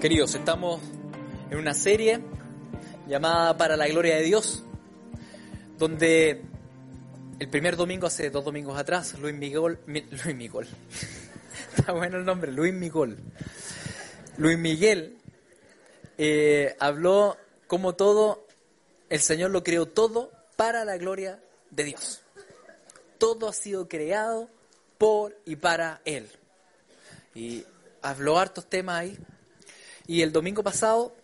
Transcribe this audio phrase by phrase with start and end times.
[0.00, 0.80] Queridos, estamos
[1.50, 2.20] en una serie
[3.06, 4.64] llamada Para la Gloria de Dios,
[5.76, 6.42] donde
[7.38, 10.68] el primer domingo, hace dos domingos atrás, Luis Miguel, Luis Miguel,
[11.76, 13.18] está bueno el nombre, Luis Miguel,
[14.38, 15.18] Luis Miguel
[16.16, 18.46] eh, habló como todo,
[19.10, 22.22] el Señor lo creó todo para la gloria de Dios.
[23.18, 24.48] Todo ha sido creado
[24.96, 26.26] por y para Él.
[27.34, 27.66] Y
[28.00, 29.18] habló hartos temas ahí.
[30.10, 31.14] Y el domingo pasado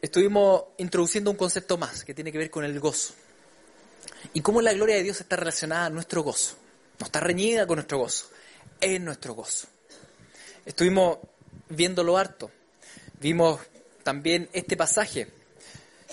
[0.00, 3.12] estuvimos introduciendo un concepto más que tiene que ver con el gozo.
[4.32, 6.56] Y cómo la gloria de Dios está relacionada a nuestro gozo.
[6.98, 8.30] No está reñida con nuestro gozo.
[8.80, 9.66] Es nuestro gozo.
[10.64, 11.18] Estuvimos
[11.68, 12.50] viéndolo harto.
[13.20, 13.60] Vimos
[14.02, 15.28] también este pasaje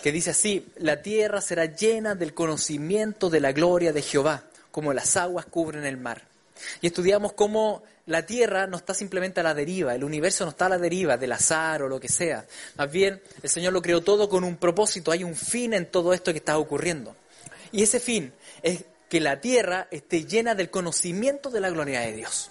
[0.04, 4.91] que dice así, la tierra será llena del conocimiento de la gloria de Jehová, como
[4.91, 6.27] las aguas cubren el mar.
[6.82, 10.68] Y estudiamos cómo la Tierra no está simplemente a la deriva, el universo no está
[10.68, 12.46] a la deriva del azar o lo que sea.
[12.76, 16.14] Más bien, el Señor lo creó todo con un propósito, hay un fin en todo
[16.14, 17.16] esto que está ocurriendo.
[17.72, 18.34] Y ese fin
[18.64, 22.49] es que la Tierra esté llena del conocimiento de la gloria de Dios.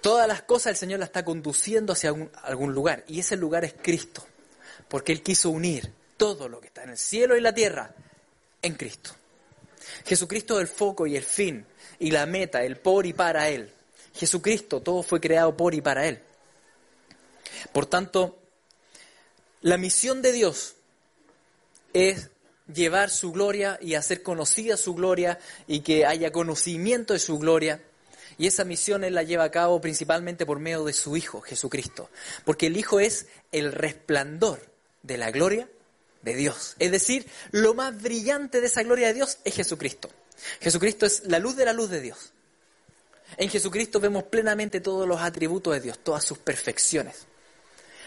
[0.00, 3.74] Todas las cosas el Señor las está conduciendo hacia algún, lugar, y ese lugar es
[3.82, 4.24] Cristo,
[4.88, 7.94] porque Él quiso unir todo lo que está en el cielo y la tierra
[8.62, 9.10] en Cristo.
[10.04, 11.64] Jesucristo es el foco y el fin
[11.98, 13.72] y la meta, el por y para Él.
[14.14, 16.20] Jesucristo, todo fue creado por y para Él.
[17.72, 18.38] Por tanto,
[19.62, 20.74] la misión de Dios
[21.92, 22.30] es
[22.72, 27.82] llevar su gloria y hacer conocida su gloria y que haya conocimiento de su gloria.
[28.36, 32.08] Y esa misión Él la lleva a cabo principalmente por medio de su Hijo, Jesucristo.
[32.44, 34.60] Porque el Hijo es el resplandor
[35.02, 35.68] de la gloria
[36.22, 36.76] de Dios.
[36.78, 40.08] Es decir, lo más brillante de esa gloria de Dios es Jesucristo.
[40.60, 42.32] Jesucristo es la luz de la luz de Dios.
[43.36, 47.26] En Jesucristo vemos plenamente todos los atributos de Dios, todas sus perfecciones.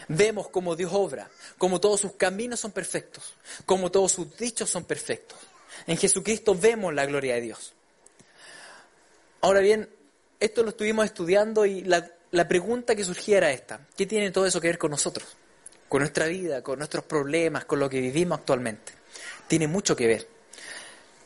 [0.08, 3.34] Vemos cómo Dios obra, cómo todos sus caminos son perfectos,
[3.64, 5.38] cómo todos sus dichos son perfectos.
[5.86, 7.72] En Jesucristo vemos la gloria de Dios.
[9.40, 9.88] Ahora bien,
[10.38, 13.86] esto lo estuvimos estudiando y la, pregunta que surgía era esta.
[13.96, 15.36] ¿Qué tiene todo eso que ver con nosotros?
[15.88, 18.92] Con nuestra vida, con nuestros problemas, con lo que vivimos actualmente.
[19.46, 20.28] Tiene mucho que ver.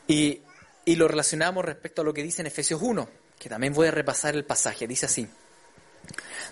[0.07, 0.41] Y
[0.87, 3.91] y lo relacionamos respecto a lo que dice en Efesios 1, que también voy a
[3.91, 4.87] repasar el pasaje.
[4.87, 5.27] Dice así,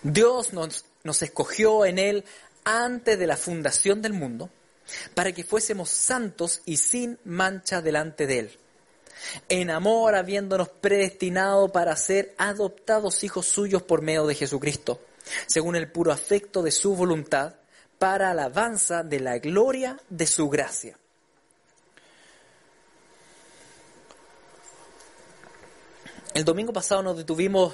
[0.03, 2.25] Dios nos, nos escogió en Él
[2.65, 4.49] antes de la fundación del mundo
[5.13, 8.59] para que fuésemos santos y sin mancha delante de Él.
[9.47, 14.99] En amor, habiéndonos predestinado para ser adoptados hijos suyos por medio de Jesucristo,
[15.47, 17.55] según el puro afecto de su voluntad,
[17.97, 20.97] para alabanza de la gloria de su gracia
[26.35, 27.73] El domingo pasado nos detuvimos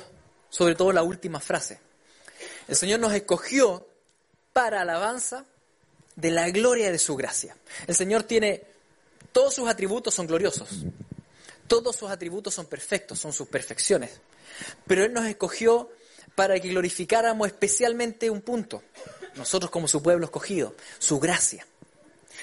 [0.51, 1.79] sobre todo la última frase.
[2.67, 3.87] El Señor nos escogió
[4.53, 5.45] para alabanza
[6.15, 7.57] de la gloria de su gracia.
[7.87, 8.63] El Señor tiene,
[9.31, 10.85] todos sus atributos son gloriosos,
[11.65, 14.11] todos sus atributos son perfectos, son sus perfecciones.
[14.85, 15.89] Pero Él nos escogió
[16.35, 18.83] para que glorificáramos especialmente un punto,
[19.37, 21.65] nosotros como su pueblo escogido, su gracia.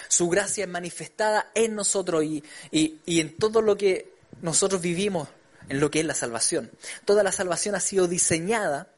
[0.09, 2.43] Su gracia es manifestada en nosotros y,
[2.73, 5.29] y, y en todo lo que nosotros vivimos
[5.69, 6.71] en lo que es la salvación.
[7.05, 8.89] Toda la salvación ha sido diseñada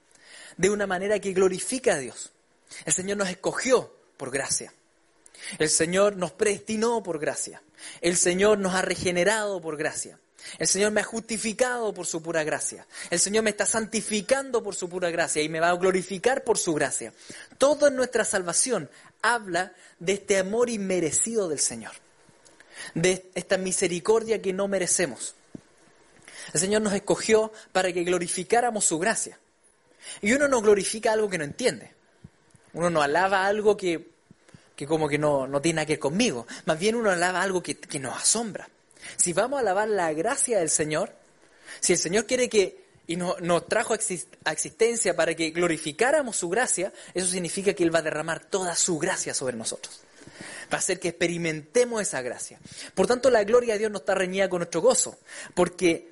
[0.57, 2.33] de una manera que glorifica a Dios.
[2.85, 4.73] El Señor nos escogió por gracia.
[5.59, 7.63] El Señor nos predestinó por gracia.
[8.01, 10.19] El Señor nos ha regenerado por gracia.
[10.59, 12.87] El Señor me ha justificado por su pura gracia.
[13.11, 16.59] El Señor me está santificando por su pura gracia y me va a glorificar por
[16.59, 17.13] su gracia.
[17.59, 18.91] Toda nuestra salvación
[19.23, 21.93] habla de este amor inmerecido del Señor,
[22.95, 25.35] de esta misericordia que no merecemos.
[26.53, 29.39] El Señor nos escogió para que glorificáramos su gracia.
[30.21, 31.93] Y uno no glorifica algo que no entiende.
[32.73, 34.09] Uno no alaba algo que,
[34.87, 36.47] como que no, no, tiene nada que ver conmigo.
[36.67, 38.69] Más bien uno alaba algo que, que nos asombra.
[39.17, 41.13] Si vamos a alabar la gracia del Señor,
[41.81, 42.81] si el Señor quiere que
[43.11, 47.99] y nos trajo a existencia para que glorificáramos su gracia, eso significa que Él va
[47.99, 50.03] a derramar toda su gracia sobre nosotros.
[50.73, 52.61] Va a hacer que experimentemos esa gracia.
[52.95, 55.19] Por tanto, la gloria de Dios no está reñida con nuestro gozo,
[55.55, 56.10] porque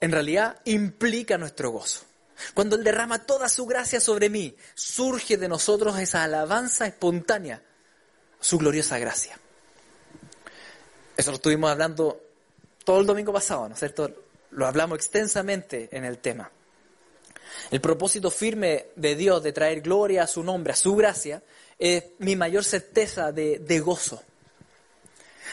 [0.00, 2.04] en realidad implica nuestro gozo.
[2.54, 7.62] Cuando Él derrama toda su gracia sobre mí, surge de nosotros esa alabanza espontánea,
[8.40, 9.38] su gloriosa gracia.
[11.16, 12.20] Eso lo estuvimos hablando
[12.84, 14.24] todo el domingo pasado, ¿no es cierto?
[14.50, 16.50] Lo hablamos extensamente en el tema.
[17.70, 21.42] El propósito firme de Dios de traer gloria a su nombre, a su gracia,
[21.78, 24.22] es mi mayor certeza de, de gozo.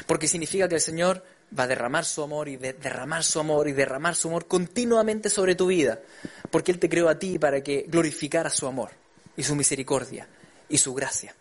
[0.05, 1.23] Porque significa que el Señor
[1.57, 5.55] va a derramar su amor y derramar su amor y derramar su amor continuamente sobre
[5.55, 5.99] tu vida,
[6.49, 8.91] porque Él te creó a ti para que glorificara su amor.
[9.35, 10.27] y su misericordia
[10.69, 11.35] y su gracia.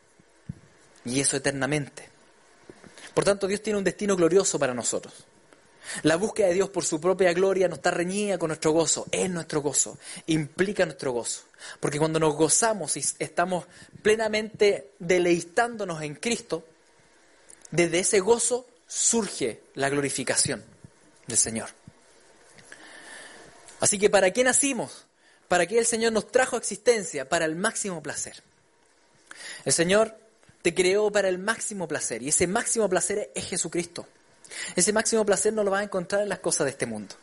[1.04, 2.08] Y eso eternamente.
[3.12, 5.12] Por tanto, Dios tiene un destino glorioso para nosotros.
[6.02, 9.28] La búsqueda de Dios por su propia gloria no está reñida con nuestro gozo, es
[9.28, 11.42] nuestro gozo, implica nuestro gozo.
[11.80, 13.66] Porque cuando nos gozamos y estamos
[14.00, 16.64] plenamente deleitándonos en Cristo,
[17.70, 20.62] desde ese gozo surge la glorificación
[21.26, 21.70] del Señor.
[23.80, 25.06] Así que ¿para qué nacimos?
[25.48, 27.26] ¿Para qué el Señor nos trajo a existencia?
[27.28, 28.42] Para el máximo placer.
[29.64, 30.14] El Señor
[30.60, 34.06] te creó para el máximo placer y ese máximo placer es Jesucristo.
[34.76, 37.14] Ese máximo placer no lo vas a encontrar en las cosas de este mundo.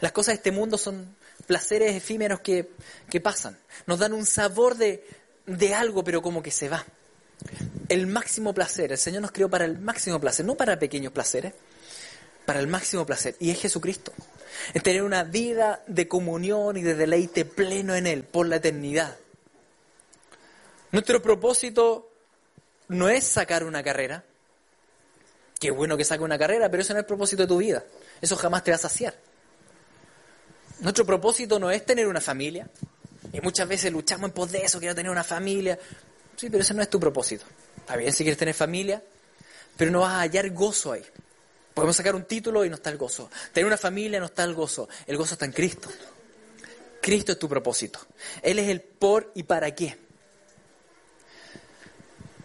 [0.00, 1.14] Las cosas de este mundo son
[1.46, 2.70] placeres efímeros que,
[3.10, 3.58] que pasan.
[3.86, 5.06] Nos dan un sabor de,
[5.44, 6.84] de algo, pero como que se va.
[7.88, 11.54] El máximo placer, el Señor nos creó para el máximo placer, no para pequeños placeres,
[12.44, 13.36] para el máximo placer.
[13.38, 14.12] Y es Jesucristo.
[14.74, 19.16] Es tener una vida de comunión y de deleite pleno en Él por la eternidad.
[20.92, 22.10] Nuestro propósito
[22.88, 24.24] no es sacar una carrera,
[25.60, 27.84] Qué bueno que saque una carrera, pero eso no es el propósito de tu vida.
[28.22, 29.14] Eso jamás te va a saciar.
[30.80, 32.66] Nuestro propósito no es tener una familia.
[33.30, 35.78] Y muchas veces luchamos en pos de eso, quiero tener una familia.
[36.40, 37.44] Sí, pero ese no es tu propósito.
[37.76, 39.02] Está bien si quieres tener familia,
[39.76, 41.04] pero no vas a hallar gozo ahí.
[41.74, 43.28] Podemos sacar un título y no está el gozo.
[43.52, 44.88] Tener una familia no está el gozo.
[45.06, 45.90] El gozo está en Cristo.
[47.02, 47.98] Cristo es tu propósito.
[48.40, 49.98] Él es el por y para qué.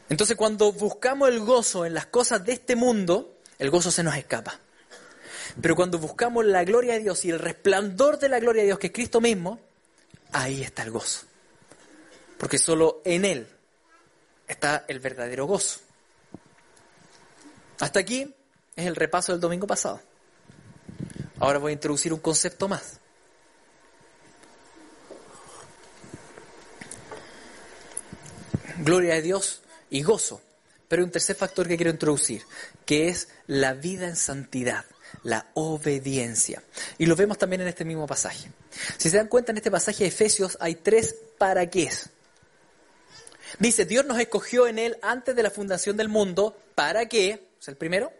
[0.09, 4.17] Entonces cuando buscamos el gozo en las cosas de este mundo, el gozo se nos
[4.17, 4.59] escapa.
[5.61, 8.79] Pero cuando buscamos la gloria de Dios y el resplandor de la gloria de Dios,
[8.79, 9.57] que es Cristo mismo,
[10.33, 11.21] ahí está el gozo.
[12.37, 13.54] Porque solo en Él
[14.47, 15.79] está el verdadero gozo.
[17.79, 18.33] Hasta aquí
[18.75, 20.01] es el repaso del domingo pasado.
[21.39, 22.99] Ahora voy a introducir un concepto más.
[28.79, 30.41] Gloria a Dios y gozo.
[30.87, 32.43] Pero hay un tercer factor que quiero introducir,
[32.85, 34.85] que es la vida en santidad,
[35.23, 36.61] la obediencia.
[36.97, 38.51] Y lo vemos también en este mismo pasaje.
[38.97, 41.89] Si se dan cuenta, en este pasaje de Efesios hay tres para qué.
[43.59, 47.67] Dice, Dios nos escogió en Él antes de la fundación del mundo, para que, es
[47.67, 48.11] el primero,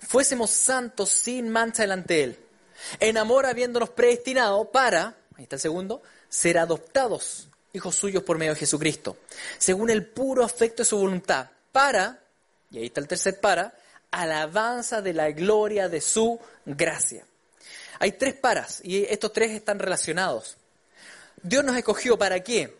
[0.00, 2.38] fuésemos santos sin mancha delante de Él.
[2.98, 8.54] En amor habiéndonos predestinado para, ahí está el segundo, ser adoptados hijos suyos por medio
[8.54, 9.16] de Jesucristo,
[9.58, 12.18] según el puro afecto de su voluntad, para,
[12.70, 13.74] y ahí está el tercer para,
[14.10, 17.24] alabanza de la gloria de su gracia.
[18.00, 20.56] Hay tres paras y estos tres están relacionados.
[21.42, 22.76] Dios nos escogió para qué?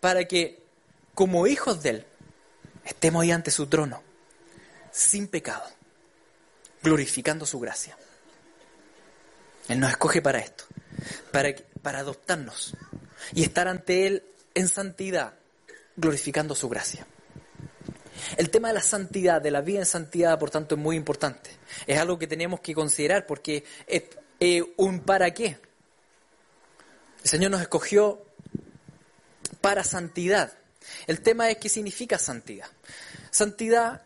[0.00, 0.65] Para que
[1.16, 2.06] como hijos de Él
[2.84, 4.02] estemos ahí ante su trono,
[4.92, 5.64] sin pecado,
[6.82, 7.96] glorificando su gracia.
[9.66, 10.64] Él nos escoge para esto,
[11.32, 12.74] para, para adoptarnos,
[13.32, 14.24] y estar ante Él
[14.54, 15.32] en santidad,
[15.96, 17.06] glorificando su gracia.
[18.36, 21.48] El tema de la santidad, de la vida en santidad, por tanto, es muy importante.
[21.86, 25.58] Es algo que tenemos que considerar porque es un para qué.
[27.24, 28.22] El Señor nos escogió
[29.62, 30.52] para santidad.
[31.06, 32.68] El tema es qué significa santidad.
[33.30, 34.02] Santidad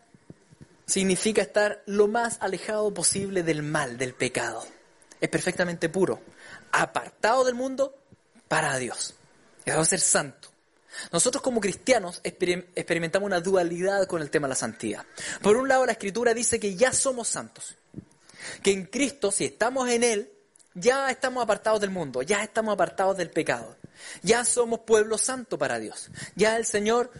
[0.85, 4.65] significa estar lo más alejado posible del mal, del pecado.
[5.19, 6.21] Es perfectamente puro,
[6.71, 7.95] apartado del mundo
[8.47, 9.13] para Dios.
[9.65, 10.49] Eso a ser santo.
[11.11, 15.05] Nosotros como cristianos experimentamos una dualidad con el tema de la santidad.
[15.41, 17.75] Por un lado, la escritura dice que ya somos santos.
[18.61, 20.31] Que en Cristo, si estamos en Él,
[20.73, 23.75] ya estamos apartados del mundo, ya estamos apartados del pecado.
[24.21, 26.09] Ya somos pueblo santo para Dios.
[26.35, 27.11] Ya el Señor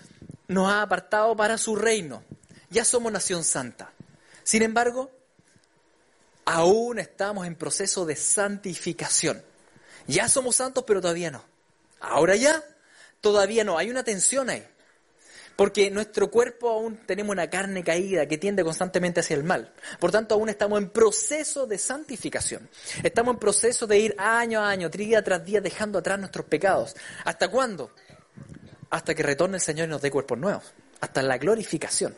[0.47, 2.23] nos ha apartado para su reino.
[2.69, 3.91] Ya somos nación santa.
[4.43, 5.11] Sin embargo,
[6.45, 9.41] aún estamos en proceso de santificación.
[10.07, 11.43] Ya somos santos, pero todavía no.
[12.00, 12.63] Ahora ya,
[13.21, 13.77] todavía no.
[13.77, 14.67] Hay una tensión ahí.
[15.62, 19.72] Porque nuestro cuerpo aún tenemos una carne caída que tiende constantemente hacia el mal.
[20.00, 22.68] Por tanto, aún estamos en proceso de santificación.
[23.03, 26.96] Estamos en proceso de ir año a año, día tras día, dejando atrás nuestros pecados.
[27.25, 27.91] ¿Hasta cuándo?
[28.89, 30.63] Hasta que retorne el Señor y nos dé cuerpos nuevos.
[31.00, 32.18] Hasta la glorificación.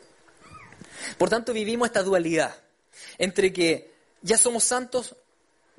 [1.18, 2.56] Por tanto, vivimos esta dualidad
[3.18, 5.18] entre que ya somos santos,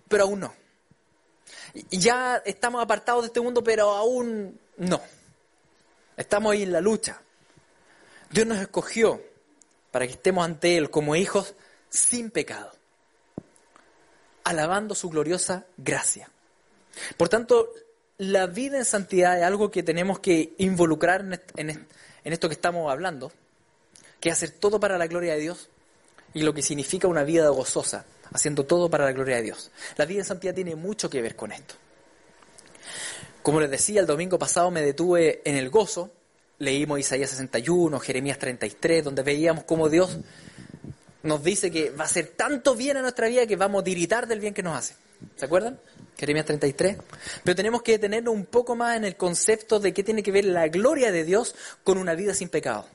[0.07, 0.55] pero aún no.
[1.91, 5.01] Ya estamos apartados de este mundo, pero aún no.
[6.15, 7.23] Estamos ahí en la lucha.
[8.31, 9.23] Dios nos escogió
[9.91, 11.55] para que estemos ante Él como hijos
[11.89, 12.73] sin pecado,
[14.43, 16.29] alabando su gloriosa gracia.
[17.17, 17.71] Por tanto,
[18.19, 21.25] la vida en santidad es algo que tenemos que involucrar
[21.57, 21.89] en
[22.25, 23.33] esto que estamos hablando,
[24.21, 25.69] que es hacer todo para la gloria de Dios
[26.35, 29.71] y lo que significa una vida gozosa, haciendo todo para la gloria de Dios.
[29.97, 31.75] La vida en santidad tiene mucho que ver con esto.
[33.43, 36.11] Como les decía, el domingo pasado me detuve en el gozo
[36.59, 40.19] leímos Isaías 61, Jeremías 33, donde veíamos cómo Dios
[41.23, 44.27] nos dice que va a hacer tanto bien a nuestra vida que vamos a tiritar
[44.27, 44.95] del bien que nos hace.
[45.37, 45.79] ¿Se acuerdan?
[46.19, 46.99] Jeremías 33.
[47.43, 50.45] Pero tenemos que detenernos un poco más en el concepto de qué tiene que ver
[50.45, 52.87] la gloria de Dios con una vida sin pecado.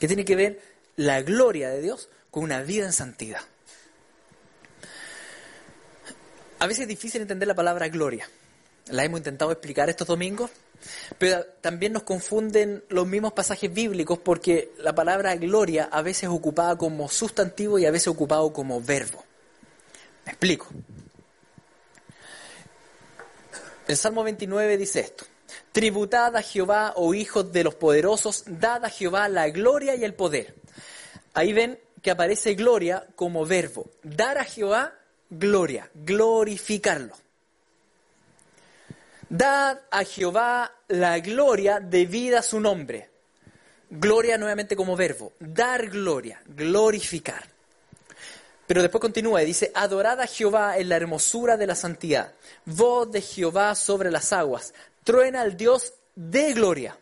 [0.00, 0.60] ¿Qué tiene que ver
[0.96, 3.40] la gloria de Dios con una vida en santidad?
[6.58, 8.28] A veces es difícil entender la palabra gloria.
[8.86, 10.50] La hemos intentado explicar estos domingos,
[11.18, 16.28] pero también nos confunden los mismos pasajes bíblicos porque la palabra gloria a veces es
[16.28, 19.24] ocupada como sustantivo y a veces ocupado como verbo.
[20.24, 20.68] Me explico.
[23.86, 25.24] El Salmo 29 dice esto.
[25.72, 30.14] Tributad a Jehová, oh hijos de los poderosos, dad a Jehová la gloria y el
[30.14, 30.54] poder.
[31.34, 33.90] Ahí ven que aparece gloria como verbo.
[34.02, 34.94] Dar a Jehová
[35.30, 37.14] gloria, glorificarlo.
[39.28, 43.10] Dad a Jehová la gloria debida a su nombre.
[43.90, 45.32] Gloria nuevamente como verbo.
[45.38, 47.44] Dar gloria, glorificar.
[48.66, 52.34] Pero después continúa y dice, adorad a Jehová en la hermosura de la santidad.
[52.66, 54.74] Voz de Jehová sobre las aguas.
[55.04, 56.98] Truena al Dios de gloria.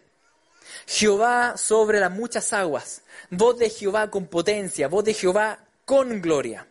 [0.86, 3.02] Jehová sobre las muchas aguas.
[3.30, 4.88] Voz de Jehová con potencia.
[4.88, 6.66] Voz de Jehová con gloria.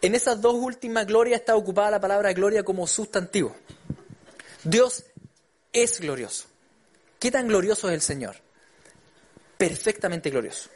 [0.00, 3.56] En esas dos últimas glorias está ocupada la palabra gloria como sustantivo.
[4.62, 5.04] Dios
[5.72, 6.46] es glorioso.
[7.18, 8.36] ¿Qué tan glorioso es el Señor?
[9.56, 10.70] Perfectamente glorioso.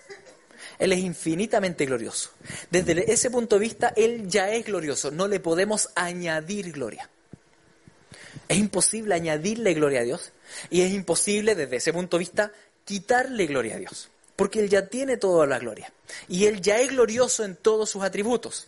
[0.78, 2.30] Él es infinitamente glorioso.
[2.70, 5.12] Desde ese punto de vista, Él ya es glorioso.
[5.12, 7.08] No le podemos añadir gloria.
[8.48, 10.32] Es imposible añadirle gloria a Dios
[10.68, 12.52] y es imposible desde ese punto de vista
[12.84, 14.10] quitarle gloria a Dios.
[14.34, 15.92] Porque Él ya tiene toda la gloria.
[16.28, 18.66] Y Él ya es glorioso en todos sus atributos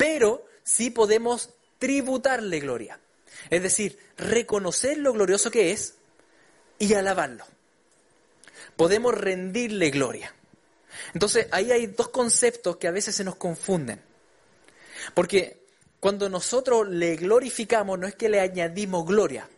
[0.00, 2.98] pero sí podemos tributarle gloria.
[3.50, 5.96] Es decir, reconocer lo glorioso que es
[6.78, 7.44] y alabarlo.
[8.76, 10.34] Podemos rendirle gloria.
[11.12, 14.00] Entonces, ahí hay dos conceptos que a veces se nos confunden.
[15.12, 15.66] Porque
[16.00, 19.50] cuando nosotros le glorificamos, no es que le añadimos gloria.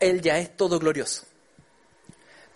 [0.00, 1.24] Él ya es todo glorioso.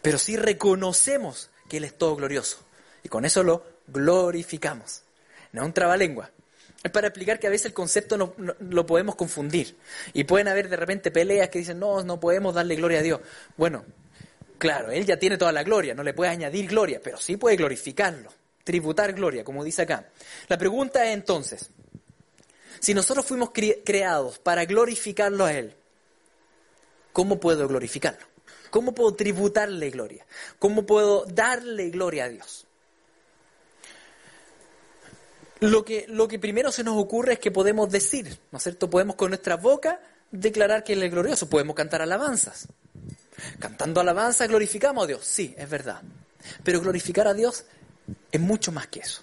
[0.03, 2.59] Pero sí reconocemos que Él es todo glorioso.
[3.03, 5.01] Y con eso lo glorificamos.
[5.53, 6.31] No es un trabalengua.
[6.85, 9.75] Es para explicar que a veces el concepto no, lo podemos confundir.
[10.13, 13.21] Y pueden haber de repente peleas que dicen, no, no podemos darle gloria a Dios.
[13.57, 13.87] Bueno,
[14.59, 17.57] claro, Él ya tiene toda la gloria, no le puede añadir gloria, pero sí puede
[17.57, 18.31] glorificarlo,
[18.65, 20.11] tributar gloria, como dice acá.
[20.47, 21.71] La pregunta es entonces,
[22.81, 25.75] si nosotros fuimos creados para glorificarlo a Él,
[27.15, 28.27] ¿cómo puedo glorificarlo?
[28.69, 30.27] ¿Cómo puedo tributarle gloria?
[30.59, 32.64] ¿Cómo puedo darle gloria a Dios?
[35.71, 38.91] Lo que, lo que primero se nos ocurre es que podemos decir, ¿no es cierto?
[38.91, 42.69] Podemos con nuestra boca declarar que Él es glorioso, podemos cantar alabanzas.
[43.59, 46.03] Cantando alabanzas glorificamos a Dios, sí, es verdad.
[46.63, 47.65] Pero glorificar a Dios
[48.31, 49.23] es mucho más que eso.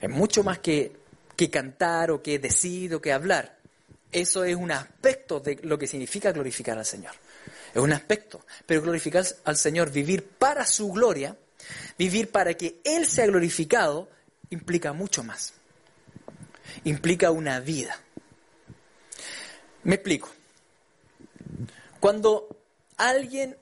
[0.00, 0.92] Es mucho más que,
[1.36, 3.58] que cantar o que decir o que hablar.
[4.10, 7.14] Eso es un aspecto de lo que significa glorificar al Señor.
[7.74, 8.44] Es un aspecto.
[8.66, 11.36] Pero glorificar al Señor, vivir para su gloria,
[11.98, 14.08] vivir para que Él sea glorificado,
[14.50, 15.54] implica mucho más.
[16.84, 17.96] Implica una vida.
[19.84, 20.30] Me explico.
[22.00, 22.48] Cuando
[22.96, 23.56] alguien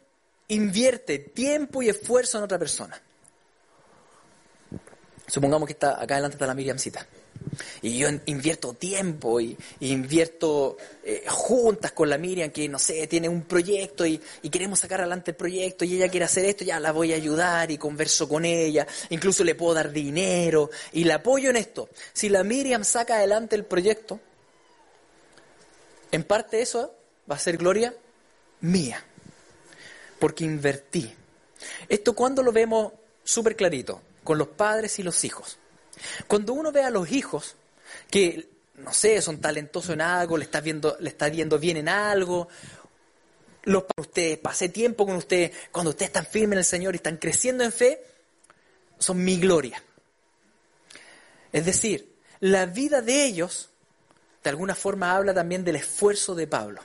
[0.49, 3.01] invierte tiempo y esfuerzo en otra persona,
[5.27, 7.07] supongamos que está acá adelante está la Miriamcita,
[7.83, 13.29] y yo invierto tiempo y, invierto eh, juntas con la Miriam que, no sé, tiene
[13.29, 14.21] un proyecto y,
[14.51, 17.71] queremos sacar adelante el proyecto y ella quiere hacer esto, ya la voy a ayudar
[17.71, 21.89] y converso con ella, incluso le puedo dar dinero y la apoyo en esto.
[22.13, 24.21] Si la Miriam saca adelante el proyecto,
[26.13, 26.95] en parte eso
[27.31, 27.95] va a ser gloria
[28.61, 29.05] mía,
[30.19, 31.13] porque invertí.
[31.89, 32.93] Esto cuando lo vemos
[33.25, 35.59] súper clarito, con los padres y los hijos.
[36.27, 37.57] Cuando uno ve a los hijos
[38.11, 41.89] que, no sé, son talentosos en algo, le está viendo, le está viendo bien en
[41.89, 42.49] algo,
[43.65, 46.97] los para usted, pasé tiempo con usted, cuando ustedes están firmes en el Señor y
[46.97, 48.01] están creciendo en fe,
[48.99, 49.83] son mi gloria.
[51.53, 53.71] Es decir, la vida de ellos,
[54.45, 56.81] de alguna forma, habla también del esfuerzo de Pablo.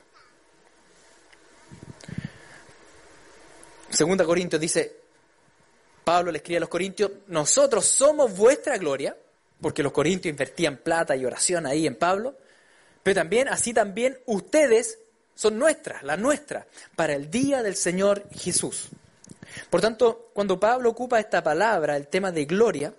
[3.90, 5.01] Segunda Corintios dice,
[6.04, 9.16] Pablo le escribe a los corintios, nosotros somos vuestra gloria,
[9.62, 12.36] porque los corintios invertían plata y oración ahí en Pablo,
[13.04, 15.00] pero también, así también, ustedes
[15.36, 18.90] son nuestras, la nuestra, para el día del Señor Jesús.
[19.70, 22.94] Por tanto, cuando Pablo ocupa esta palabra, el tema de gloria,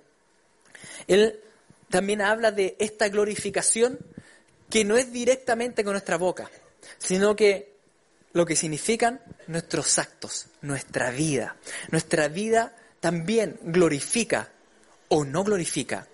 [1.06, 1.40] él
[1.88, 3.99] también habla de esta glorificación
[4.71, 6.50] que no es directamente con nuestra boca,
[6.99, 7.73] sino que
[8.32, 11.56] lo que significan nuestros actos, nuestra vida.
[11.90, 14.49] Nuestra vida también glorifica
[15.09, 16.06] o no glorifica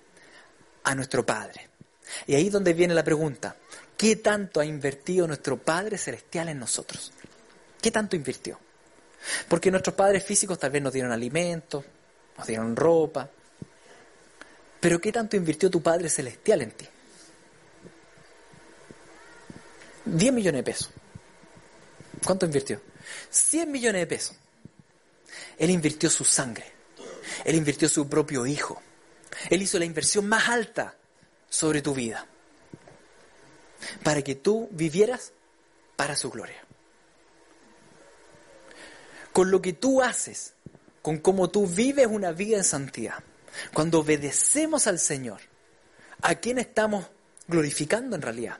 [0.85, 1.69] a nuestro Padre.
[2.27, 3.57] Y ahí es donde viene la pregunta,
[3.95, 7.13] ¿qué tanto ha invertido nuestro Padre Celestial en nosotros?
[7.83, 8.59] ¿Qué tanto invirtió?
[9.49, 11.85] Porque nuestros padres físicos tal vez nos dieron alimento,
[12.39, 13.29] nos dieron ropa,
[14.81, 16.89] pero ¿qué tanto invirtió tu Padre Celestial en ti?
[20.07, 20.91] 10 millones de pesos.
[22.25, 22.81] ¿Cuánto invirtió?
[23.29, 24.37] 100 millones de pesos.
[25.59, 26.78] Él invirtió su sangre.
[27.45, 28.83] Él invirtió su propio hijo.
[29.51, 30.97] Él hizo la inversión más alta
[31.49, 32.27] sobre tu vida.
[34.03, 35.33] Para que tú vivieras
[35.97, 36.63] para su gloria.
[39.33, 40.55] Con lo que tú haces,
[41.03, 43.23] con cómo tú vives una vida en santidad,
[43.73, 45.41] cuando obedecemos al Señor,
[46.23, 47.07] ¿a quién estamos
[47.47, 48.59] glorificando en realidad?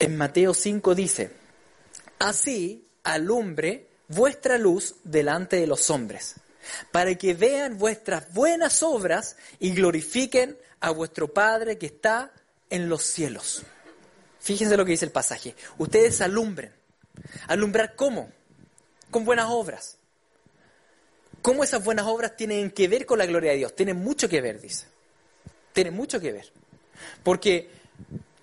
[0.00, 1.30] En Mateo 5 dice,
[2.18, 6.36] así alumbre vuestra luz delante de los hombres,
[6.92, 12.32] para que vean vuestras buenas obras y glorifiquen a vuestro Padre que está
[12.70, 13.62] en los cielos.
[14.40, 15.54] Fíjense lo que dice el pasaje.
[15.78, 16.72] Ustedes alumbren.
[17.46, 18.30] ¿Alumbrar cómo?
[19.10, 19.96] Con buenas obras.
[21.40, 23.76] ¿Cómo esas buenas obras tienen que ver con la gloria de Dios?
[23.76, 24.86] Tienen mucho que ver, dice.
[25.72, 26.52] Tienen mucho que ver.
[27.22, 27.70] Porque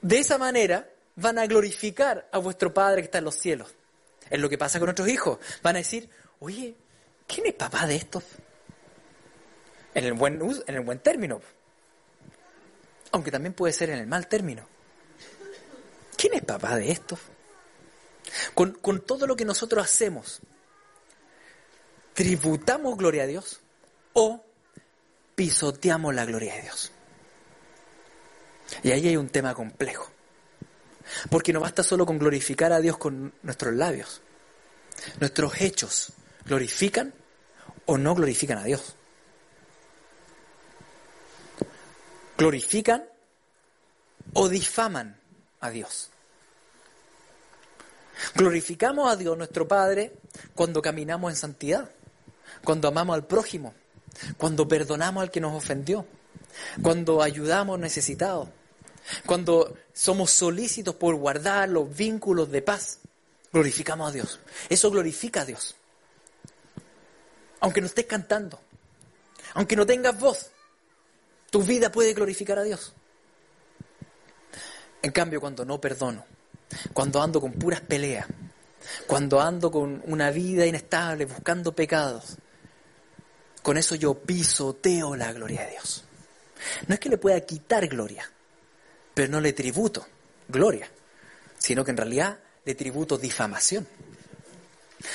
[0.02, 3.74] de esa manera van a glorificar a vuestro Padre que está en los cielos.
[4.32, 5.38] Es lo que pasa con nuestros hijos.
[5.62, 6.10] Van a decir,
[6.40, 6.74] oye,
[7.28, 8.24] ¿quién es papá de estos?
[9.94, 11.42] En el buen, en el buen término.
[13.12, 14.66] Aunque también puede ser en el mal término.
[16.16, 17.20] ¿Quién es papá de estos?
[18.54, 20.40] Con, con todo lo que nosotros hacemos,
[22.14, 23.60] ¿tributamos gloria a Dios
[24.14, 24.46] o
[25.36, 26.94] pisoteamos la gloria de Dios?
[28.82, 30.10] Y ahí hay un tema complejo.
[31.30, 34.22] Porque no basta solo con glorificar a Dios con nuestros labios.
[35.20, 36.14] Nuestros hechos
[36.46, 37.14] glorifican
[37.86, 38.96] o no glorifican a Dios.
[42.38, 43.06] Glorifican
[44.34, 45.18] o difaman
[45.60, 46.10] a Dios.
[48.36, 50.14] Glorificamos a Dios nuestro Padre
[50.56, 51.90] cuando caminamos en santidad,
[52.64, 53.74] cuando amamos al prójimo,
[54.38, 56.06] cuando perdonamos al que nos ofendió,
[56.82, 58.50] cuando ayudamos necesitados,
[59.26, 63.00] cuando somos solícitos por guardar los vínculos de paz,
[63.52, 64.40] glorificamos a Dios.
[64.70, 65.76] Eso glorifica a Dios.
[67.60, 68.60] Aunque no estés cantando,
[69.54, 70.52] aunque no tengas voz,
[71.50, 72.94] tu vida puede glorificar a Dios.
[75.02, 76.26] En cambio, cuando no perdono,
[76.94, 78.28] cuando ando con puras peleas,
[79.08, 82.38] cuando ando con una vida inestable, buscando pecados,
[83.62, 86.06] con eso yo pisoteo la gloria de Dios.
[86.88, 88.30] No es que le pueda quitar gloria,
[89.14, 90.08] pero no le tributo
[90.48, 90.90] gloria,
[91.58, 93.88] sino que en realidad le tributo difamación.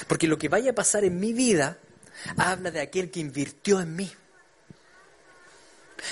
[0.08, 1.78] Porque lo que vaya a pasar en mi vida
[2.36, 4.12] habla de aquel que invirtió en mí.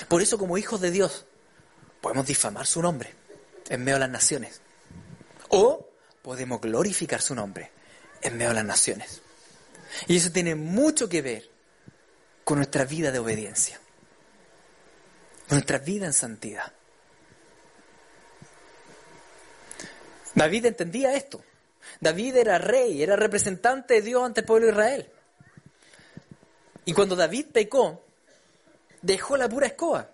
[0.09, 1.27] Por eso como hijos de Dios
[2.01, 3.12] podemos difamar su nombre
[3.68, 4.61] en medio de las naciones.
[5.49, 5.88] O
[6.23, 7.70] podemos glorificar su nombre
[8.23, 9.20] en medio de las naciones.
[10.07, 11.51] Y eso tiene mucho que ver
[12.44, 13.79] con nuestra vida de obediencia,
[15.49, 16.73] con nuestra vida en santidad.
[20.35, 21.42] David entendía esto.
[22.01, 25.09] David era rey, era representante de Dios ante el pueblo de Israel.
[26.85, 28.03] Y cuando David pecó,
[29.03, 30.11] dejó la pura escoba.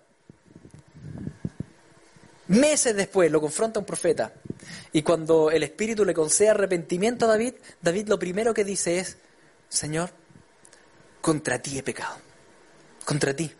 [2.47, 4.33] Meses después lo confronta un profeta.
[4.91, 9.17] Y cuando el Espíritu le concede arrepentimiento a David, David lo primero que dice es,
[9.69, 10.09] Señor,
[11.21, 12.17] contra ti he pecado.
[13.05, 13.51] Contra ti.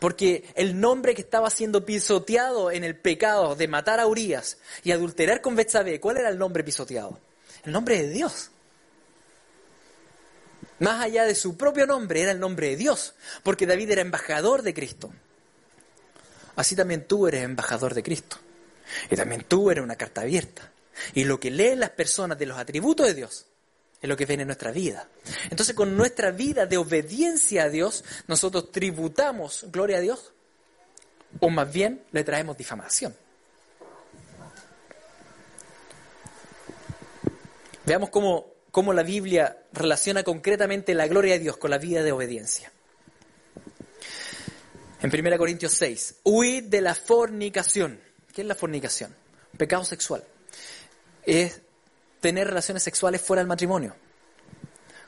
[0.00, 4.92] Porque el nombre que estaba siendo pisoteado en el pecado de matar a Urias y
[4.92, 7.18] adulterar con Betsabé, ¿cuál era el nombre pisoteado?
[7.64, 8.50] El nombre de Dios.
[10.78, 14.62] Más allá de su propio nombre, era el nombre de Dios, porque David era embajador
[14.62, 15.10] de Cristo.
[16.54, 18.38] Así también tú eres embajador de Cristo.
[19.10, 20.70] Y también tú eres una carta abierta.
[21.14, 23.46] Y lo que leen las personas de los atributos de Dios
[24.00, 25.08] es lo que ven en nuestra vida.
[25.50, 30.32] Entonces, con nuestra vida de obediencia a Dios, nosotros tributamos gloria a Dios,
[31.40, 33.14] o más bien le traemos difamación.
[37.84, 42.12] Veamos cómo, cómo la Biblia relaciona concretamente la gloria de Dios con la vida de
[42.12, 42.72] obediencia.
[45.00, 48.00] En 1 Corintios 6, huid de la fornicación.
[48.34, 49.14] ¿Qué es la fornicación?
[49.56, 50.24] Pecado sexual.
[51.24, 51.60] Es
[52.26, 53.94] tener relaciones sexuales fuera del matrimonio.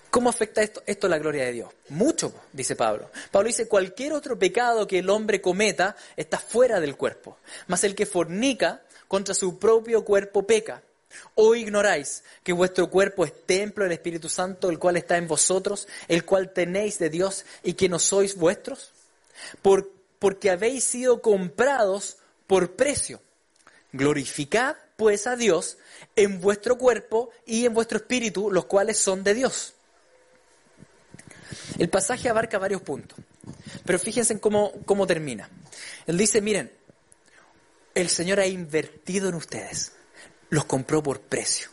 [0.09, 1.69] ¿Cómo afecta esto, esto a la gloria de Dios?
[1.89, 3.11] Mucho, dice Pablo.
[3.33, 7.97] Pablo dice, cualquier otro pecado que el hombre cometa está fuera del cuerpo, mas el
[7.97, 10.81] que fornica contra su propio cuerpo peca.
[11.35, 15.89] ¿O ignoráis que vuestro cuerpo es templo del Espíritu Santo, el cual está en vosotros,
[16.07, 18.93] el cual tenéis de Dios y que no sois vuestros?
[19.61, 23.21] Por, porque habéis sido comprados por precio.
[23.91, 25.79] Glorificad pues a Dios
[26.17, 29.75] en vuestro cuerpo y en vuestro espíritu, los cuales son de Dios.
[31.79, 33.17] El pasaje abarca varios puntos,
[33.87, 35.49] pero fíjense en cómo, cómo termina.
[36.07, 36.73] Él dice, miren,
[37.95, 39.93] el Señor ha invertido en ustedes
[40.51, 41.69] los compró por precio.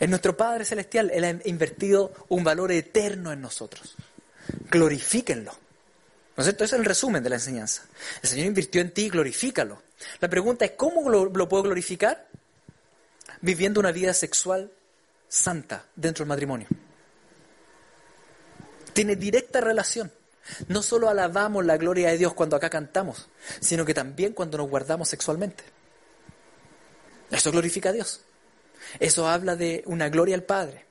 [0.00, 3.96] En nuestro Padre Celestial, Él ha invertido un valor eterno en nosotros.
[4.70, 5.52] Glorifíquenlo.
[6.38, 6.62] ¿No es cierto?
[6.62, 7.82] Es el resumen de la enseñanza.
[8.22, 9.82] El Señor invirtió en ti, glorifícalo.
[10.20, 12.28] La pregunta es, ¿cómo lo, lo puedo glorificar?
[13.40, 14.70] Viviendo una vida sexual
[15.28, 16.68] santa dentro del matrimonio.
[18.92, 20.12] Tiene directa relación.
[20.68, 24.70] No solo alabamos la gloria de Dios cuando acá cantamos, sino que también cuando nos
[24.70, 25.64] guardamos sexualmente.
[27.32, 28.20] Eso glorifica a Dios.
[29.00, 30.84] Eso habla de una gloria al Padre.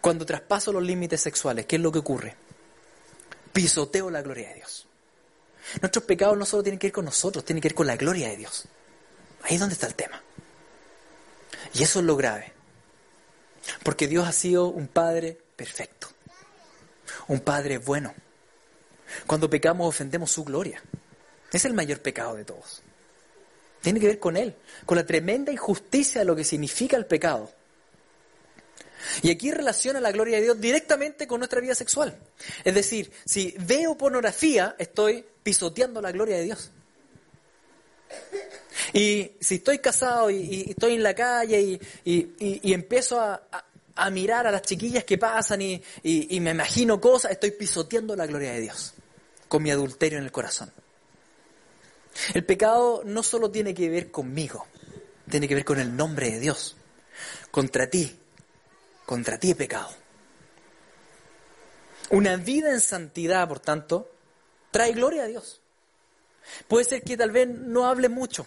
[0.00, 2.45] Cuando traspaso los límites sexuales, ¿qué es lo que ocurre?
[3.56, 4.86] Pisoteo la gloria de Dios.
[5.80, 8.28] Nuestros pecados no solo tienen que ir con nosotros, tienen que ir con la gloria
[8.28, 8.66] de Dios.
[9.44, 10.22] Ahí es donde está el tema.
[11.72, 12.52] Y eso es lo grave.
[13.82, 16.08] Porque Dios ha sido un Padre perfecto.
[17.28, 18.12] Un Padre bueno.
[19.26, 20.82] Cuando pecamos ofendemos su gloria.
[21.50, 22.82] Es el mayor pecado de todos.
[23.80, 27.50] Tiene que ver con Él, con la tremenda injusticia de lo que significa el pecado.
[29.22, 32.18] Y aquí relaciona la gloria de Dios directamente con nuestra vida sexual.
[32.64, 36.70] Es decir, si veo pornografía, estoy pisoteando la gloria de Dios.
[38.92, 43.42] Y si estoy casado y, estoy en la calle y, empiezo a,
[44.10, 45.82] mirar a las chiquillas que pasan y
[46.40, 48.94] me imagino cosas, estoy pisoteando la gloria de Dios
[49.48, 50.72] con mi adulterio en el corazón.
[52.34, 54.66] El pecado no solo tiene que ver conmigo,
[55.30, 56.76] tiene que ver con el nombre de Dios.
[57.50, 58.18] Contra ti,
[59.06, 59.88] contra ti he pecado.
[62.10, 64.10] Una vida en santidad, por tanto,
[64.70, 65.60] trae gloria a Dios.
[66.68, 68.46] Puede ser que tal vez no hable mucho.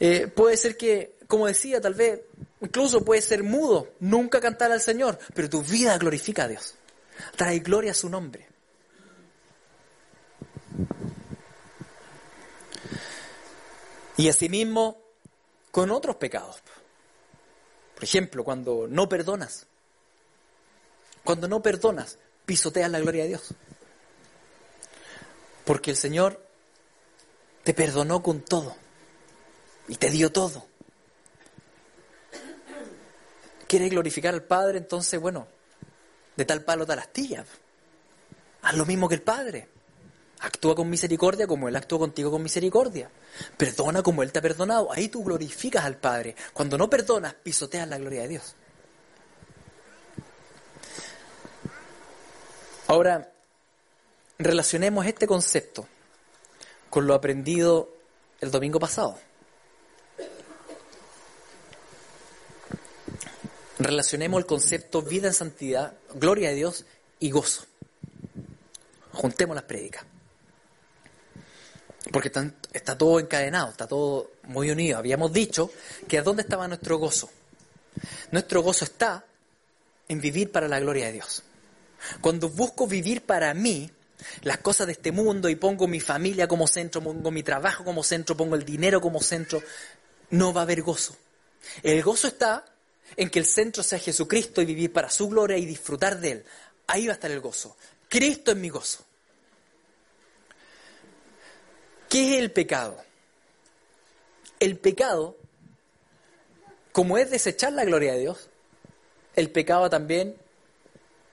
[0.00, 2.20] Eh, puede ser que, como decía, tal vez
[2.60, 6.74] incluso puede ser mudo, nunca cantar al Señor, pero tu vida glorifica a Dios.
[7.36, 8.48] Trae gloria a su nombre.
[14.16, 14.98] Y asimismo
[15.70, 16.62] con otros pecados.
[17.94, 19.66] Por ejemplo, cuando no perdonas.
[21.22, 23.54] Cuando no perdonas, pisoteas la gloria de Dios.
[25.64, 26.44] Porque el Señor
[27.62, 28.76] te perdonó con todo
[29.88, 30.66] y te dio todo.
[33.66, 34.78] ¿Quieres glorificar al Padre?
[34.78, 35.48] Entonces, bueno,
[36.36, 37.44] de tal palo tal astilla.
[38.62, 39.68] Haz lo mismo que el Padre.
[40.44, 43.10] Actúa con misericordia como Él actuó contigo con misericordia.
[43.56, 44.92] Perdona como Él te ha perdonado.
[44.92, 46.36] Ahí tú glorificas al Padre.
[46.52, 48.54] Cuando no perdonas, pisoteas la gloria de Dios.
[52.88, 53.32] Ahora,
[54.38, 55.88] relacionemos este concepto
[56.90, 57.88] con lo aprendido
[58.42, 59.18] el domingo pasado.
[63.78, 66.84] Relacionemos el concepto vida en santidad, gloria de Dios
[67.18, 67.64] y gozo.
[69.14, 70.04] Juntemos las prédicas.
[72.12, 74.98] Porque está, todo encadenado, está todo muy unido.
[74.98, 75.70] Habíamos dicho
[76.06, 77.30] que a dónde estaba nuestro gozo.
[78.30, 79.24] Nuestro gozo está
[80.08, 81.42] en vivir para la gloria de Dios.
[82.20, 83.90] Cuando busco vivir para mí,
[84.42, 88.02] las cosas de este mundo y pongo mi familia como centro, pongo mi trabajo como
[88.02, 89.62] centro, pongo el dinero como centro,
[90.30, 91.16] no va a haber gozo.
[91.82, 92.64] El gozo está
[93.16, 96.44] en que el centro sea Jesucristo y vivir para su gloria y disfrutar de Él.
[96.86, 97.76] Ahí va a estar el gozo.
[98.08, 99.04] Cristo es mi gozo.
[102.14, 102.96] ¿Qué es el pecado?
[104.60, 105.36] El pecado,
[106.92, 108.50] como es desechar la gloria de Dios,
[109.34, 110.36] el pecado también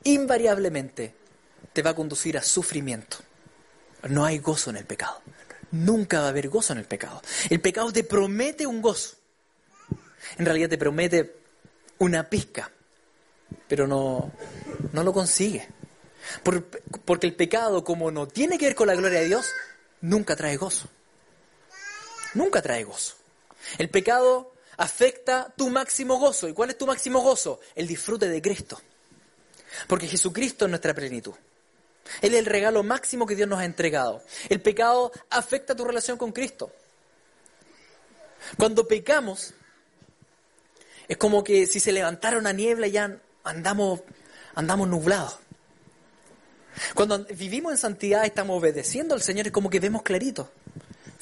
[0.04, 1.14] invariablemente
[1.72, 3.18] te va a conducir a sufrimiento.
[4.10, 5.22] No hay gozo en el pecado.
[5.70, 7.22] Nunca va a haber gozo en el pecado.
[7.52, 9.18] El pecado te promete un gozo.
[10.40, 11.36] En realidad te promete
[12.00, 12.72] una pizca,
[13.68, 14.32] pero no,
[14.94, 15.68] no lo consigue.
[17.06, 19.46] porque el pecado, como no tiene que ver con la gloria de Dios,
[20.02, 20.90] nunca trae gozo.
[22.34, 23.16] Nunca trae gozo.
[23.78, 26.48] El pecado afecta tu máximo gozo.
[26.48, 27.60] ¿Y cuál es tu máximo gozo?
[27.76, 28.82] El disfrute de Cristo.
[29.88, 31.34] Porque Jesucristo es nuestra plenitud.
[32.22, 34.24] Él es el regalo máximo que Dios nos ha entregado.
[34.50, 36.72] El pecado afecta tu relación con Cristo.
[38.58, 39.54] Cuando pecamos,
[41.08, 44.02] es como que si se levantara una niebla y ya andamos
[44.56, 45.38] nublados.
[46.94, 50.52] Cuando vivimos en santidad, estamos obedeciendo al Señor, es como que vemos clarito.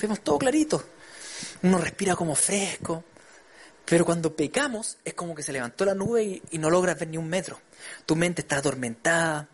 [0.02, 0.84] Vemos todo clarito.
[1.64, 3.04] uno respira como fresco,
[3.86, 7.18] pero cuando pecamos es como que se levantó la nube y, no logras ver ni
[7.18, 7.60] un metro.
[8.06, 9.50] Tu mente está atormentada,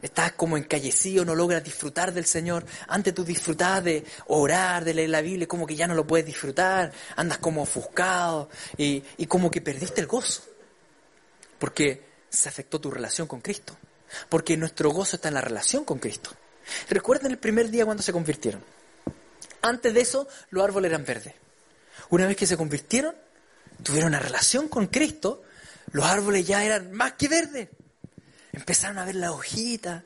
[0.00, 2.64] estás como encallecido, no logras disfrutar del Señor.
[2.88, 6.24] Antes tú disfrutabas de orar, de leer la Biblia, como que ya no lo puedes
[6.24, 10.42] disfrutar, andas como ofuscado y, y como que perdiste el gozo.
[11.58, 13.76] Porque se afectó tu relación con Cristo.
[14.28, 16.30] Porque nuestro gozo está en la relación con Cristo.
[16.88, 18.62] Recuerden el primer día cuando se convirtieron.
[19.62, 21.34] Antes de eso, los árboles eran verdes.
[22.10, 23.14] Una vez que se convirtieron,
[23.82, 25.42] tuvieron una relación con Cristo,
[25.92, 27.68] los árboles ya eran más que verdes.
[28.52, 30.02] Empezaron a ver las hojitas,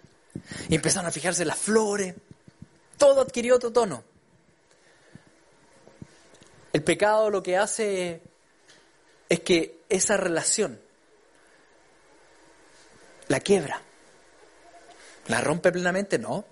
[0.68, 2.14] y empezaron a fijarse las flores.
[2.96, 4.04] Todo adquirió otro tono.
[6.72, 8.22] El pecado lo que hace
[9.28, 10.80] es que esa relación
[13.28, 13.80] la quiebra.
[15.30, 16.18] ¿La rompe plenamente?
[16.18, 16.44] No.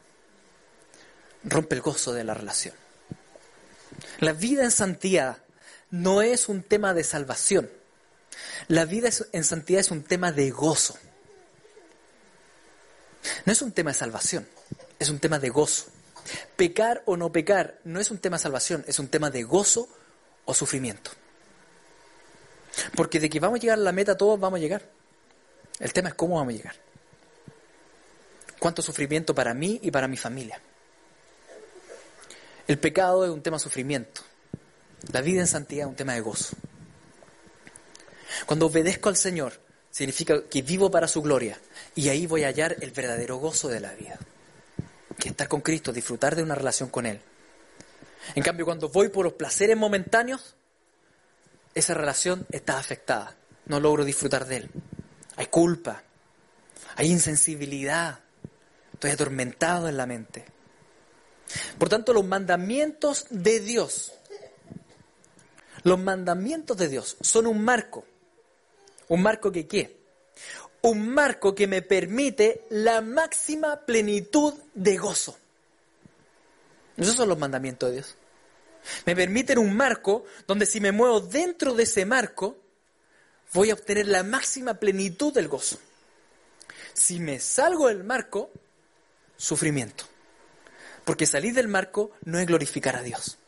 [1.43, 2.77] Rompe el gozo de la relación.
[4.21, 5.39] La vida en santidad
[5.91, 7.69] no es un tema de salvación.
[8.69, 10.97] La vida en santidad es un tema de gozo.
[13.45, 14.47] No es un tema de salvación,
[15.01, 15.87] es un tema de gozo.
[16.57, 19.89] Pecar o no pecar no es un tema de salvación, es un tema de gozo
[20.45, 21.11] o sufrimiento.
[22.95, 24.89] Porque de que vamos a llegar a la meta todos vamos a llegar.
[25.81, 26.88] El tema es cómo vamos a llegar.
[28.59, 30.61] Cuánto sufrimiento para mí y para mi familia.
[32.67, 34.21] El pecado es un tema de sufrimiento.
[35.13, 36.57] La vida en santidad es un tema de gozo.
[38.47, 39.55] Cuando obedezco al Señor,
[39.91, 41.59] significa que vivo para su gloria.
[41.95, 44.19] Y ahí voy a hallar el verdadero gozo de la vida.
[45.19, 47.21] Que estar con Cristo, disfrutar de una relación con Él.
[48.35, 50.55] En cambio, cuando voy por los placeres momentáneos,
[51.75, 53.37] esa relación está afectada.
[53.67, 54.71] No logro disfrutar de Él.
[55.37, 56.03] Hay culpa,
[56.97, 58.21] hay insensibilidad,
[58.99, 60.45] estoy atormentado en la mente.
[61.79, 64.13] Por tanto, los mandamientos de Dios,
[65.83, 68.05] los mandamientos de Dios son un marco
[69.09, 69.99] ¿Un marco que qué?
[70.83, 75.37] Un marco que me permite la máxima plenitud de gozo.
[76.97, 78.17] Esos son los mandamientos de Dios.
[79.07, 82.59] Me permiten un marco donde si me muevo dentro de ese marco,
[83.53, 85.79] voy a obtener la máxima plenitud del gozo.
[86.93, 88.51] Si me salgo del marco,
[89.39, 90.05] sufrimiento.
[91.05, 93.39] Porque salir del marco no es glorificar a Dios.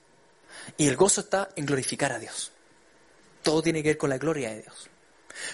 [0.78, 2.52] Y el gozo está en glorificar a Dios.
[3.42, 4.88] Todo tiene que ver con la gloria de Dios.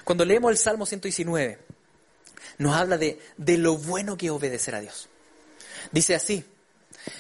[0.05, 1.59] Cuando leemos el Salmo 119,
[2.59, 5.09] nos habla de, de lo bueno que es obedecer a Dios.
[5.91, 6.45] Dice así,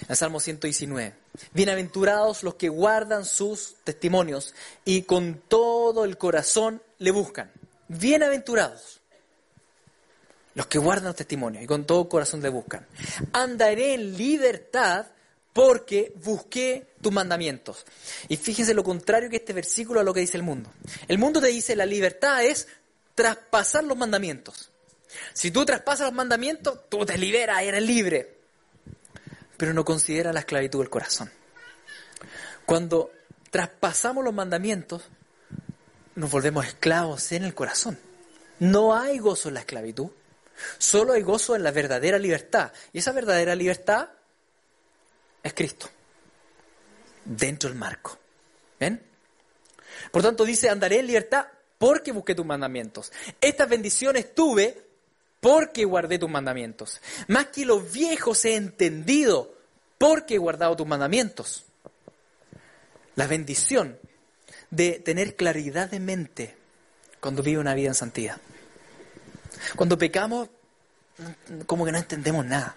[0.08, 1.14] el Salmo 119,
[1.52, 7.52] bienaventurados los que guardan sus testimonios y con todo el corazón le buscan.
[7.88, 9.00] Bienaventurados
[10.56, 12.86] los que guardan los testimonios y con todo corazón le buscan.
[13.34, 15.04] Andaré en libertad
[15.52, 17.84] porque busqué tus mandamientos.
[18.28, 20.72] Y fíjense lo contrario que este versículo a lo que dice el mundo.
[21.08, 22.68] El mundo te dice la libertad es
[23.14, 24.70] traspasar los mandamientos.
[25.34, 28.38] Si tú traspasas los mandamientos, tú te liberas, eres libre.
[29.58, 31.30] Pero no considera la esclavitud del corazón.
[32.64, 33.12] Cuando
[33.50, 35.02] traspasamos los mandamientos,
[36.14, 37.98] nos volvemos esclavos en el corazón.
[38.58, 40.08] No hay gozo en la esclavitud,
[40.78, 42.72] solo hay gozo en la verdadera libertad.
[42.92, 44.08] Y esa verdadera libertad
[45.42, 45.88] es Cristo.
[47.24, 48.18] Dentro del marco.
[48.78, 49.02] ¿Ven?
[50.10, 51.46] Por tanto dice, andaré en libertad
[51.78, 53.12] porque busqué tus mandamientos.
[53.40, 54.86] Estas bendiciones tuve
[55.40, 57.00] porque guardé tus mandamientos.
[57.28, 59.54] Más que los viejos he entendido
[59.98, 61.64] porque he guardado tus mandamientos.
[63.14, 63.98] La bendición
[64.70, 66.56] de tener claridad de mente
[67.20, 68.40] cuando vive una vida en santidad.
[69.74, 70.48] Cuando pecamos,
[71.66, 72.74] como que no entendemos nada.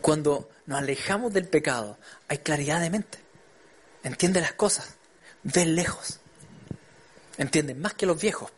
[0.00, 3.18] Cuando nos alejamos del pecado, hay claridad de mente.
[4.02, 4.96] Entiende las cosas,
[5.42, 6.20] ve lejos.
[7.36, 8.52] Entienden más que los viejos.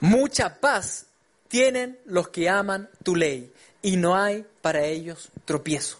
[0.00, 1.06] Mucha paz
[1.48, 5.98] tienen los que aman tu ley y no hay para ellos tropiezo.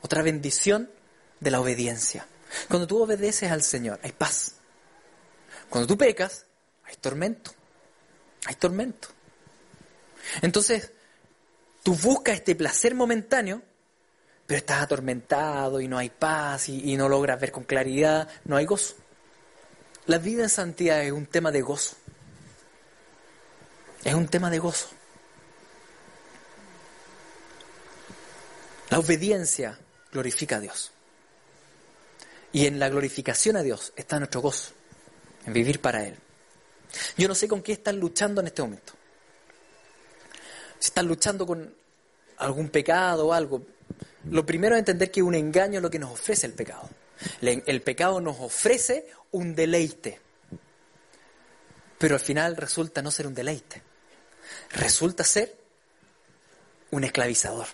[0.00, 0.90] Otra bendición
[1.40, 2.26] de la obediencia.
[2.68, 4.56] Cuando tú obedeces al Señor, hay paz.
[5.70, 6.44] Cuando tú pecas,
[6.84, 7.52] hay tormento.
[8.46, 9.08] Hay tormento.
[10.40, 10.90] Entonces,
[11.82, 13.60] Tú buscas este placer momentáneo,
[14.46, 18.66] pero estás atormentado y no hay paz y, no logras ver con claridad, no hay
[18.66, 18.94] gozo.
[20.06, 21.96] La vida en santidad es un tema de gozo.
[24.04, 24.88] Es un tema de gozo.
[28.90, 29.78] La obediencia
[30.12, 30.92] glorifica a Dios.
[32.52, 34.72] Y en la glorificación a Dios está nuestro gozo,
[35.46, 36.16] en vivir para Él.
[37.16, 38.92] Yo no sé con qué están luchando en este momento
[40.82, 41.72] si están luchando con
[42.38, 43.64] algún pecado o algo,
[44.28, 46.90] lo primero es entender que un engaño es lo que nos ofrece el pecado.
[47.40, 50.20] El, pecado nos ofrece un deleite,
[51.98, 53.80] pero al final resulta no ser un deleite,
[54.72, 55.56] resulta ser
[56.90, 57.68] un esclavizador,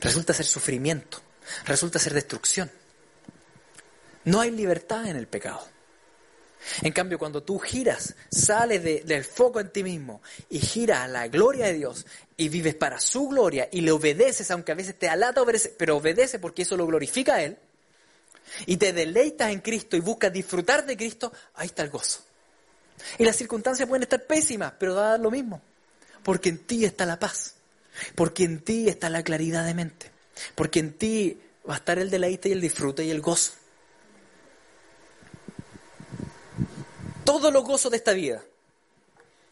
[0.00, 1.20] resulta ser sufrimiento,
[1.66, 2.68] resulta ser destrucción.
[4.24, 5.75] No hay libertad en el pecado.
[6.82, 11.28] En cambio, cuando tú giras, sales del foco en ti mismo y giras a la
[11.28, 15.08] gloria de Dios y vives para su gloria y le obedeces, aunque a veces te
[15.08, 17.56] alata obedecer, pero obedece porque eso lo glorifica a Él,
[18.66, 22.20] y te deleitas en Cristo y buscas disfrutar de Cristo, ahí está el gozo.
[23.18, 25.60] Y las circunstancias pueden estar pésimas, pero va a dar lo mismo,
[26.22, 27.54] porque en ti está la paz,
[28.14, 30.10] porque en ti está la claridad de mente,
[30.54, 33.52] porque en ti va a estar el deleite y el disfrute y el gozo.
[37.26, 38.42] Todos los gozos de esta vida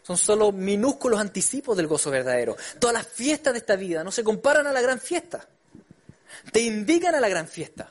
[0.05, 2.57] son solo minúsculos anticipos del gozo verdadero.
[2.79, 5.49] Todas las fiestas de esta vida no se comparan a la gran fiesta.
[6.53, 7.91] Te indican a la gran fiesta.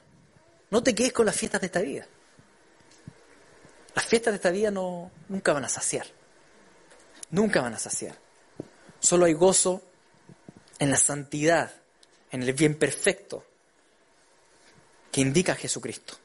[0.69, 2.07] No te quedes con las fiestas de esta vida.
[3.93, 6.07] Las fiestas de esta vida no, nunca van a saciar.
[7.29, 8.17] Nunca van a saciar.
[8.99, 9.81] Solo hay gozo
[10.79, 11.73] en la santidad,
[12.31, 13.43] en el bien perfecto
[15.11, 16.22] que indica a Jesucristo.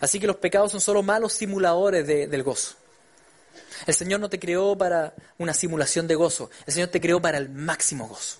[0.00, 2.76] Así que los pecados son solo malos simuladores del gozo.
[3.86, 7.38] El Señor no te creó para una simulación de gozo, el Señor te creó para
[7.38, 8.38] el máximo gozo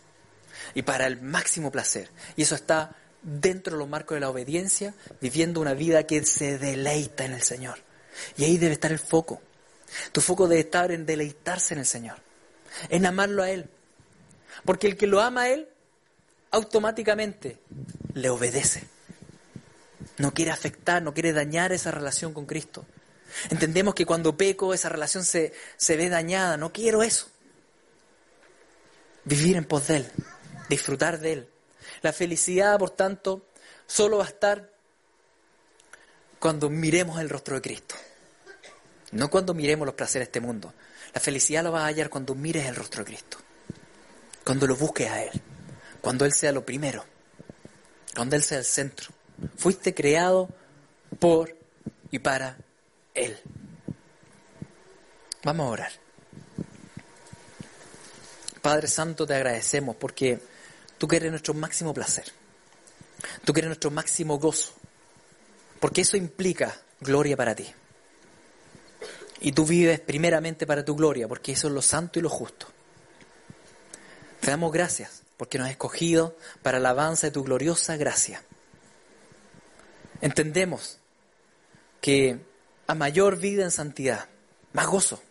[0.75, 2.09] y para el máximo placer.
[2.37, 6.59] Y eso está dentro de los marcos de la obediencia, viviendo una vida que se
[6.59, 7.79] deleita en el Señor.
[8.37, 9.41] Y ahí debe estar el foco.
[10.13, 12.17] Tu foco debe estar en deleitarse en el Señor,
[12.89, 13.69] en amarlo a Él.
[14.65, 15.69] Porque el que lo ama a Él,
[16.51, 17.59] automáticamente
[18.15, 18.94] le obedece
[20.19, 22.87] no quiere afectar, no quiere dañar esa relación con Cristo.
[23.51, 27.29] Entendemos que cuando peco esa relación se, se ve dañada, no quiero eso.
[29.25, 30.13] Vivir en pos de Él,
[30.69, 31.49] disfrutar de Él.
[32.03, 33.47] La felicidad, por tanto,
[33.87, 34.71] solo va a estar
[36.39, 37.95] cuando miremos el rostro de Cristo.
[39.13, 40.75] No cuando miremos los placeres de este mundo.
[41.15, 43.39] La felicidad la vas a hallar cuando mires el rostro de Cristo.
[44.45, 45.31] Cuando lo busques a Él.
[46.01, 47.05] Cuando Él sea lo primero.
[48.15, 49.14] Cuando Él sea el centro.
[49.57, 50.49] Fuiste creado
[51.19, 51.57] por
[52.11, 52.57] y para
[53.15, 53.37] Él.
[55.43, 55.93] Vamos a orar.
[58.63, 60.41] Padre Santo, te agradecemos porque
[60.97, 62.25] tú quieres nuestro máximo placer.
[63.45, 64.73] Tú quieres nuestro máximo gozo.
[65.81, 67.67] Porque eso implica gloria para ti.
[69.41, 72.67] Y tú vives primeramente para tu gloria, porque eso es lo santo y lo justo.
[74.41, 78.43] Te damos gracias porque nos has escogido para la alabanza de tu gloriosa gracia.
[80.21, 80.99] Entendemos
[82.01, 82.39] que
[82.87, 84.29] a mayor vida en santidad,
[84.73, 85.23] más gozo,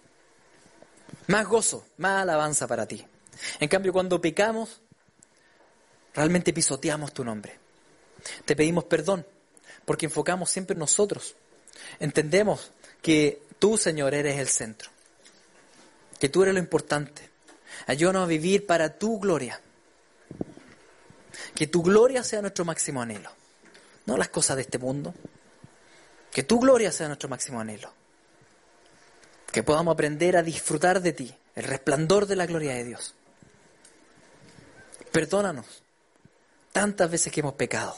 [1.27, 3.05] más gozo, más alabanza para ti.
[3.59, 4.81] En cambio, cuando pecamos,
[6.13, 7.59] realmente pisoteamos tu nombre.
[8.45, 9.25] Te pedimos perdón
[9.85, 11.35] porque enfocamos siempre en nosotros.
[11.99, 14.89] Entendemos que tú, Señor, eres el centro,
[16.19, 17.29] que tú eres lo importante.
[17.87, 19.59] Ayúdanos a vivir para tu gloria.
[21.55, 23.42] Que tu gloria sea nuestro máximo anhelo
[24.05, 25.13] no las cosas de este mundo.
[26.31, 27.91] Que tu gloria sea nuestro máximo anhelo.
[29.51, 33.13] Que podamos aprender a disfrutar de ti, el resplandor de la gloria de Dios.
[35.11, 35.83] Perdónanos
[36.71, 37.95] tantas veces que hemos pecado.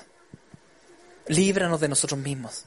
[1.28, 2.66] Líbranos de nosotros mismos.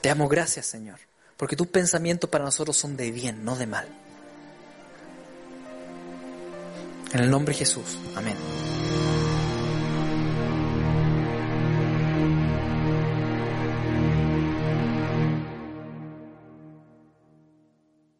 [0.00, 1.00] Te damos gracias, Señor,
[1.36, 3.88] porque tus pensamientos para nosotros son de bien, no de mal.
[7.12, 7.98] En el nombre de Jesús.
[8.14, 8.36] Amén.